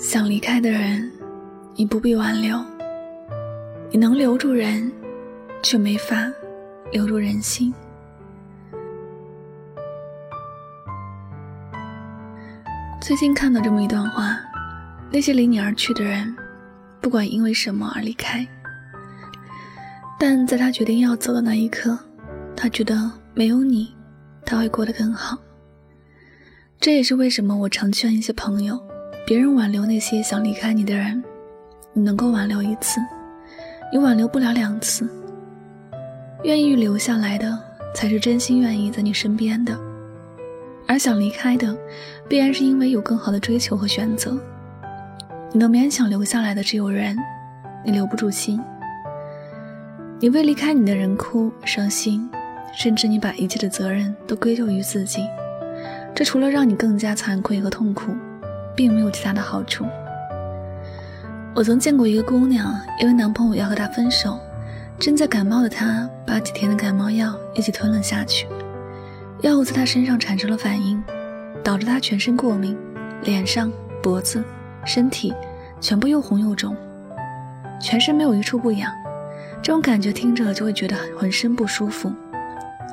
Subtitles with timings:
[0.00, 1.10] 想离开的人，
[1.74, 2.56] 你不必挽留。
[3.90, 4.92] 你能留住人，
[5.60, 6.32] 却没法
[6.92, 7.74] 留住人心。
[13.00, 14.38] 最近看到这么一段话：
[15.10, 16.32] 那些离你而去的人，
[17.00, 18.46] 不管因为什么而离开，
[20.16, 21.98] 但在他决定要走的那一刻，
[22.54, 23.92] 他觉得没有你，
[24.46, 25.36] 他会过得更好。
[26.78, 28.80] 这也是为什么我常劝一些朋友。
[29.28, 31.22] 别人挽留那些想离开你的人，
[31.92, 32.98] 你能够挽留一次，
[33.92, 35.06] 你挽留不了两次。
[36.44, 37.58] 愿意留下来的，
[37.94, 39.74] 才是真心愿意在你身边的；
[40.86, 41.76] 而想离开的，
[42.26, 44.34] 必然是因为有更好的追求和选择。
[45.52, 47.14] 你能勉强留下来的只有人，
[47.84, 48.58] 你留不住心。
[50.20, 52.26] 你为离开你的人哭伤心，
[52.74, 55.20] 甚至你把一切的责任都归咎于自己，
[56.14, 58.16] 这除了让你更加惭愧和痛苦。
[58.78, 59.84] 并没有其他的好处。
[61.52, 64.38] 我曾见过一个姑娘，因为男朋友要和她分手，
[65.00, 68.46] 正在感冒的她把几天的感冒药一起吞了下去，
[69.40, 71.02] 药物在她身上产生了反应，
[71.64, 72.78] 导致她全身过敏，
[73.22, 73.68] 脸上、
[74.00, 74.44] 脖子、
[74.84, 75.34] 身体
[75.80, 76.76] 全部又红又肿，
[77.80, 78.92] 全身没有一处不痒，
[79.60, 82.12] 这种感觉听着就会觉得浑身不舒服，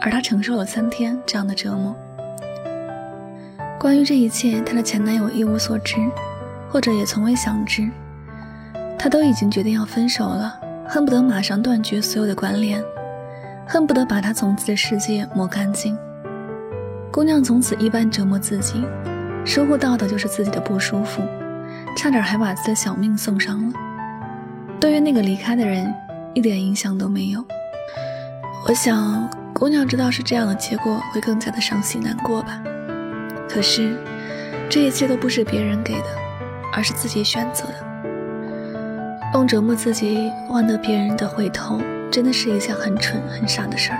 [0.00, 1.92] 而她承受了三天这样的折磨。
[3.82, 5.96] 关于这一切，她的前男友一无所知，
[6.70, 7.90] 或者也从未想知。
[8.96, 12.80] 他都已经决定要分手了，恨不得马上断绝所有的关联，
[13.66, 15.98] 恨不得把他从自己的世界抹干净。
[17.10, 18.84] 姑娘从此一般折磨自己，
[19.44, 21.20] 收获到的就是自己的不舒服，
[21.96, 23.74] 差点还把自己的小命送上了。
[24.78, 25.92] 对于那个离开的人，
[26.34, 27.44] 一点影响都没有。
[28.68, 32.62] 我想，姑娘知道是这样的结果，会更加的伤心难过吧。
[33.52, 33.94] 可是，
[34.70, 36.06] 这一切都不是别人给的，
[36.72, 37.74] 而是自己选择的。
[39.34, 41.78] 用折磨自己换得别人的回头，
[42.10, 43.98] 真的是一件很蠢很傻的事儿。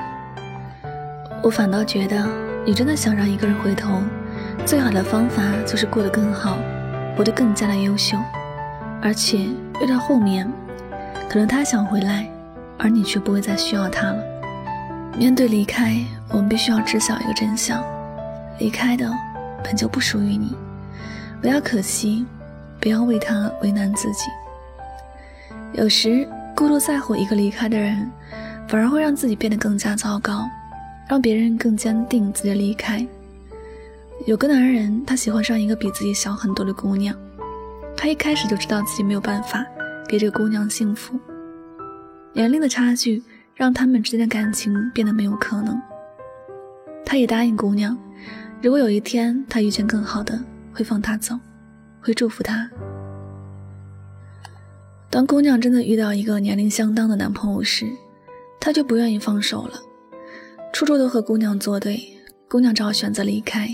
[1.42, 2.26] 我反倒觉得，
[2.64, 4.00] 你真的想让一个人回头，
[4.64, 6.56] 最好的方法就是过得更好，
[7.14, 8.16] 活得更加的优秀。
[9.02, 9.48] 而且，
[9.80, 10.50] 越到后面，
[11.28, 12.26] 可能他想回来，
[12.78, 14.16] 而你却不会再需要他了。
[15.18, 15.94] 面对离开，
[16.30, 17.84] 我们必须要知晓一个真相：
[18.58, 19.10] 离开的。
[19.62, 20.54] 本就不属于你，
[21.40, 22.26] 不要可惜，
[22.80, 24.24] 不要为他为难自己。
[25.72, 28.10] 有时过度在乎一个离开的人，
[28.68, 30.48] 反而会让自己变得更加糟糕，
[31.08, 33.06] 让别人更坚定自己的离开。
[34.26, 37.16] 有个男人，他喜欢上一个比自己小很多的姑娘，
[37.96, 39.64] 他一开始就知道自己没有办法
[40.08, 41.18] 给这个姑娘幸福，
[42.32, 43.22] 年龄的差距
[43.54, 45.80] 让他们之间的感情变得没有可能。
[47.04, 47.98] 他也答应姑娘。
[48.62, 50.40] 如果有一天他遇见更好的，
[50.72, 51.36] 会放他走，
[52.00, 52.70] 会祝福他。
[55.10, 57.90] 当姑娘真的遇到一个年龄相当的男朋友时，
[58.60, 59.72] 他就不愿意放手了，
[60.72, 62.00] 处处都和姑娘作对，
[62.48, 63.68] 姑娘只好选择离开，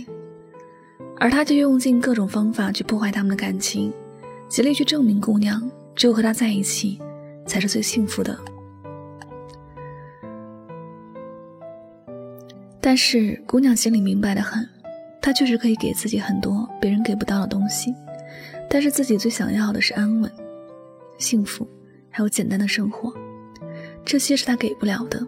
[1.20, 3.93] 而他就用尽各种方法去破坏他们的感情，
[4.49, 6.99] 极力去证明姑娘只有和他在一起
[7.44, 8.37] 才是最幸福的。
[12.81, 14.66] 但是姑娘心里明白的很。
[15.21, 17.95] 他确实可以给自己很多别人给不到的东西，
[18.69, 20.31] 但是自己最想要的是安稳、
[21.19, 21.69] 幸福，
[22.09, 23.12] 还有简单的生活，
[24.05, 25.27] 这些是他给不了的。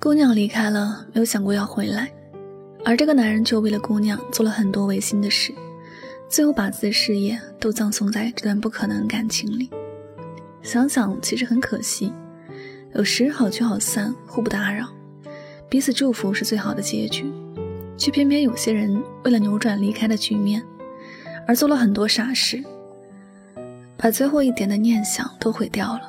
[0.00, 2.10] 姑娘离开了，没有想过要回来，
[2.84, 5.52] 而这个男人却为了姑娘做了很多违心的事，
[6.26, 9.68] 最后把自己的事业都葬送在这段不可能的感情里。
[10.62, 12.12] 想想其实很可惜，
[12.94, 14.88] 有时好聚好散，互不打扰，
[15.68, 17.30] 彼此祝福是最好的结局。
[18.00, 20.64] 却偏偏有些人为了扭转离开的局面，
[21.46, 22.64] 而做了很多傻事，
[23.98, 26.00] 把最后一点的念想都毁掉了。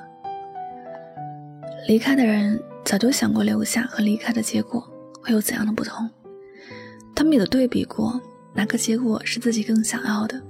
[1.89, 4.81] 离开的人早就想过留下和离开的结果
[5.21, 6.09] 会有怎样的不同，
[7.13, 8.17] 他们也都对比过
[8.53, 10.41] 哪个结果是自己更想要的。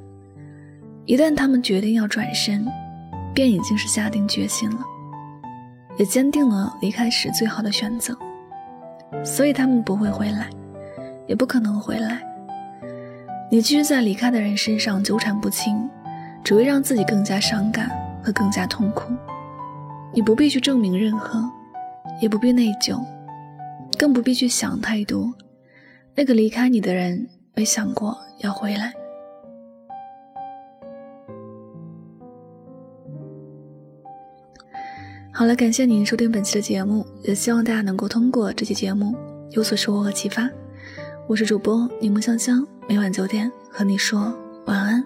[1.07, 2.63] 一旦他们决定要转身，
[3.33, 4.85] 便已经是下定决心了，
[5.97, 8.15] 也坚定了离开时最好的选择，
[9.25, 10.47] 所以他们不会回来。
[11.27, 12.21] 也不可能回来。
[13.49, 15.89] 你继续在离开的人身上纠缠不清，
[16.43, 17.89] 只会让自己更加伤感
[18.23, 19.11] 和更加痛苦。
[20.13, 21.41] 你不必去证明任何，
[22.21, 23.01] 也不必内疚，
[23.97, 25.33] 更不必去想太多。
[26.15, 28.93] 那个离开你的人没想过要回来。
[35.33, 39.15] 好了，感谢您收听本期的节目，也希望大家能够通过这期节目
[39.51, 40.49] 有所收获和启发。
[41.31, 45.01] 我是主播柠檬香香，每晚九点和你说晚安。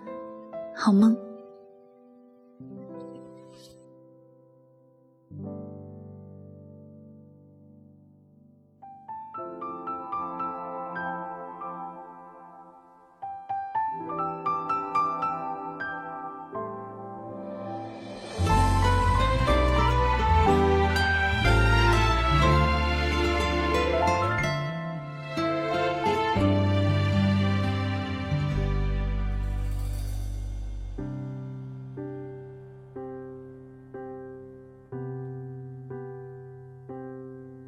[0.76, 1.16] 好梦。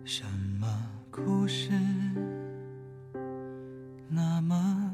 [0.10, 0.24] 什
[0.58, 0.66] 么
[1.12, 1.70] 故事
[4.08, 4.90] 那么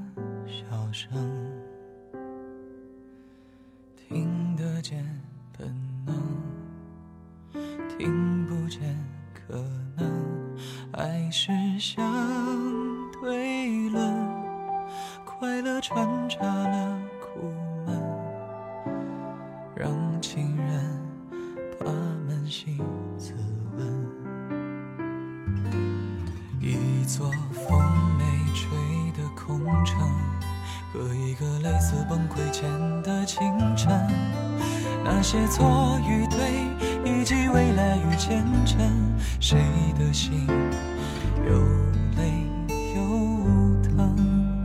[0.48, 1.07] 小声？
[3.95, 5.06] 听得见
[5.56, 5.71] 本
[6.04, 6.15] 能，
[7.88, 8.81] 听不见
[9.36, 9.54] 可
[9.95, 10.57] 能，
[10.94, 12.04] 爱是相
[13.21, 14.01] 对论，
[15.24, 17.54] 快乐穿插了苦
[29.45, 30.00] 空城，
[30.94, 32.69] 和一个类似崩溃前
[33.01, 33.42] 的清
[33.75, 33.92] 晨，
[35.04, 36.66] 那些错与对，
[37.04, 38.80] 以及未来与前程，
[39.40, 39.60] 谁
[40.00, 40.48] 的心
[41.45, 41.54] 又
[42.18, 42.48] 累
[42.95, 44.63] 又疼？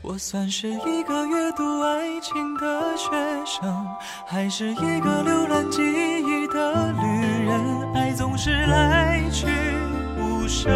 [0.00, 3.10] 我算是一个阅读爱情的学
[3.44, 3.86] 生，
[4.26, 7.92] 还是一个浏览记忆的旅人？
[7.94, 9.46] 爱总是来去。
[10.16, 10.70] 无声，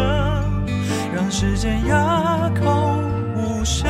[1.23, 2.97] 让时间哑口
[3.33, 3.89] 无声。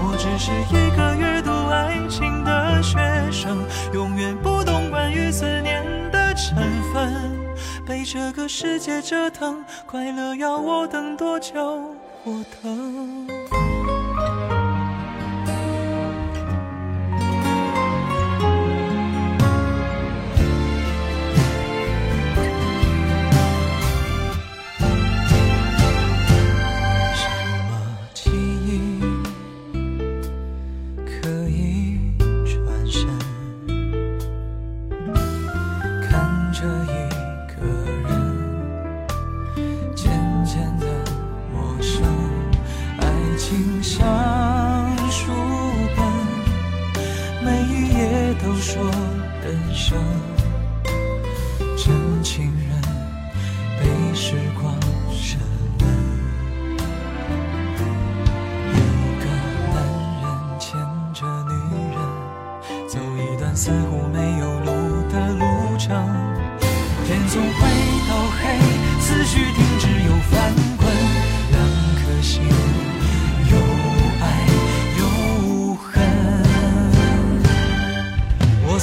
[0.00, 2.96] 我只是一个阅读爱情的学
[3.32, 3.58] 生，
[3.92, 5.82] 永远不懂关于思念
[6.12, 6.56] 的成
[6.92, 7.12] 分。
[7.84, 11.52] 被这个世界折腾，快乐要我等多久？
[12.22, 13.33] 我等。
[43.46, 44.02] 情像
[45.10, 45.30] 书
[45.94, 48.82] 本每一页都说
[49.42, 49.98] 人生
[51.76, 52.74] 真情人。
[53.78, 54.74] 被时光
[55.12, 55.38] 深
[55.80, 55.82] 吻
[58.72, 58.74] 一
[59.20, 59.24] 个
[59.74, 59.76] 男
[60.22, 60.24] 人
[60.58, 60.72] 牵
[61.12, 61.52] 着女
[61.92, 61.96] 人
[62.88, 64.70] 走一段似乎没有路
[65.10, 65.44] 的路
[65.76, 65.84] 程
[67.04, 67.83] 天总会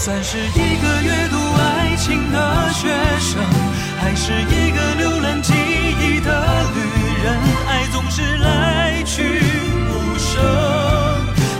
[0.04, 2.90] 算是一个阅读爱情的学
[3.20, 3.40] 生，
[4.00, 6.44] 还是一个浏览记忆的
[6.74, 6.80] 旅
[7.24, 7.38] 人？
[7.68, 10.42] 爱总是来去无声，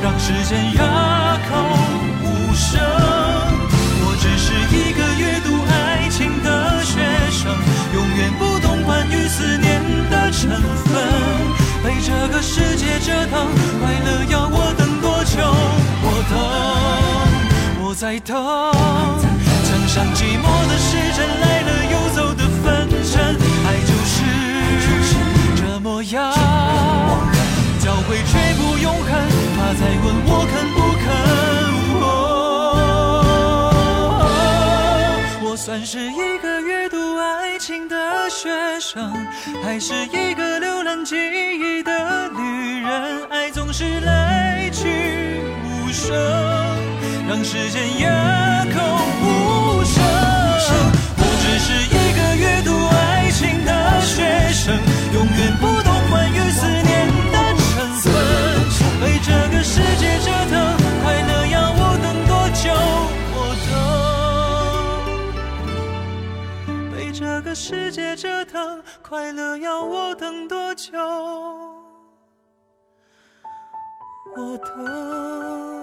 [0.02, 1.56] 让时间哑口
[2.24, 2.82] 无声。
[4.04, 6.98] 我只是一个阅读爱情的学
[7.30, 7.56] 生，
[7.94, 9.80] 永远不懂关于思念
[10.10, 10.50] 的成
[10.86, 10.98] 分。
[11.84, 13.48] 被这个世界折腾，
[18.02, 18.34] 在等。
[18.34, 24.18] 墙上寂寞的时针来了又走的分针，爱就是
[25.56, 26.34] 这模样，
[27.80, 29.08] 教会却不永恒。
[29.56, 31.06] 他在问我肯不肯。
[35.44, 39.14] 我算是一个阅读爱情的学生，
[39.64, 43.28] 还是一个浏览记忆的旅人？
[43.30, 46.18] 爱总是来去无声，
[47.32, 48.76] 让时间哑口
[49.24, 50.04] 无声。
[51.16, 53.72] 我只是一个阅读爱情的
[54.02, 54.76] 学生，
[55.14, 57.72] 永远不懂关于思念的成
[58.02, 58.12] 分，
[59.00, 60.60] 被这个世界折腾。
[61.02, 62.68] 快乐要我等多久？
[63.34, 63.56] 我
[66.68, 66.92] 等。
[66.94, 70.92] 被这个世界折腾，快乐要我等多久？
[74.36, 75.81] 我等。